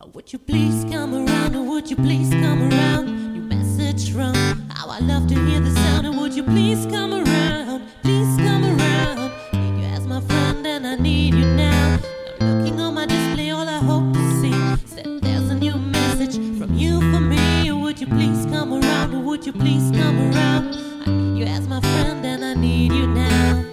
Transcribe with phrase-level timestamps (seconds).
[0.00, 1.54] Uh, would you please come around?
[1.54, 3.34] Or would you please come around?
[3.34, 4.34] Your message from
[4.70, 6.06] how I love to hear the sound.
[6.06, 7.82] And would you please come around?
[8.02, 9.32] Please come around.
[9.52, 11.98] Need you as my friend, and I need you now.
[12.40, 15.76] I'm looking on my display, all I hope to see is that there's a new
[15.76, 17.70] message from you for me.
[17.70, 19.14] Would you please come around?
[19.14, 20.76] Or would you please come around?
[21.06, 23.69] I need you as my friend, and I need you now.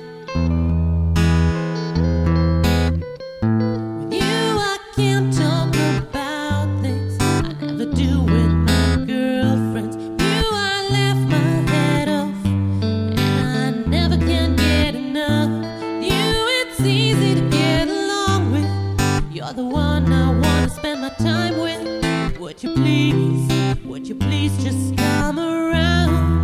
[19.47, 22.37] You're the one I wanna spend my time with.
[22.37, 23.49] Would you please,
[23.85, 26.43] would you please just come around?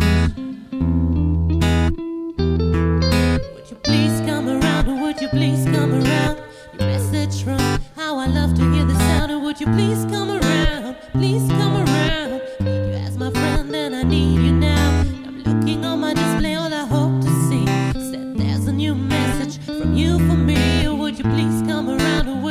[3.52, 4.88] Would you please come around?
[4.88, 6.38] Or would you please come around?
[6.78, 7.58] Your message from
[7.94, 9.30] how I love to hear the sound.
[9.32, 10.23] And would you please come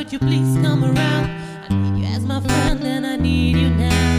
[0.04, 1.30] would you please come around?
[1.64, 4.13] I need you as my friend, and I need you now.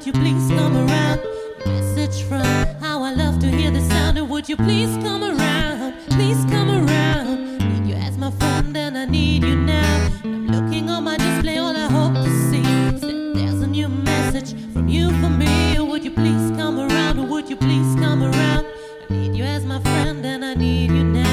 [0.00, 1.20] Would you please come around?
[1.66, 2.40] Message from
[2.80, 4.16] how I love to hear the sound.
[4.16, 5.92] And would you please come around?
[6.08, 7.58] Please come around.
[7.58, 10.08] Need you as my friend, and I need you now.
[10.24, 12.62] I'm looking on my display, all I hope to see
[12.94, 15.76] is that there's a new message from you for me.
[15.76, 17.18] Or would you please come around?
[17.18, 18.66] Or would you please come around?
[19.10, 21.29] I need you as my friend, and I need you now.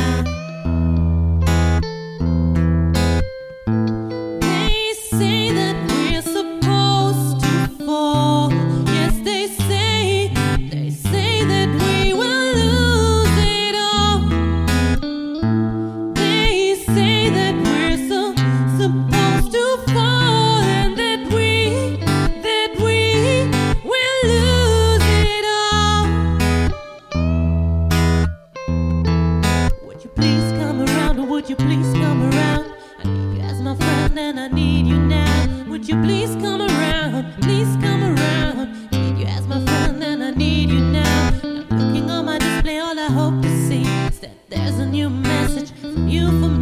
[31.93, 32.71] come around?
[32.99, 35.65] I need you as my friend and I need you now.
[35.69, 37.33] Would you please come around?
[37.41, 38.91] Please come around.
[38.91, 41.31] Need you as my friend and I need you now.
[41.71, 45.71] Looking on my display, all I hope to see is that there's a new message
[45.81, 46.56] from you for me.